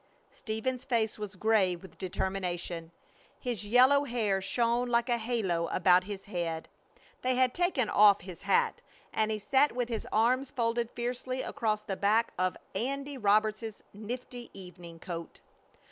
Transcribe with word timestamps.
Stephen's 0.31 0.83
face 0.83 1.19
was 1.19 1.35
gray 1.35 1.75
with 1.75 1.99
determination. 1.99 2.89
His 3.39 3.67
yellow 3.67 4.03
hair 4.05 4.41
shone 4.41 4.87
like 4.89 5.09
a 5.09 5.19
halo 5.19 5.67
about 5.67 6.05
his 6.05 6.23
head. 6.25 6.67
They 7.21 7.35
had 7.35 7.53
taken 7.53 7.87
off 7.87 8.21
his 8.21 8.41
hat 8.41 8.81
and 9.13 9.29
he 9.29 9.37
sat 9.37 9.73
with 9.73 9.89
his 9.89 10.07
arms 10.11 10.49
folded 10.49 10.89
fiercely 10.89 11.43
across 11.43 11.83
the 11.83 11.97
back 11.97 12.33
of 12.39 12.57
"Andy" 12.73 13.15
Roberts's 13.15 13.83
nifty 13.93 14.49
evening 14.55 14.97
coat. 14.97 15.39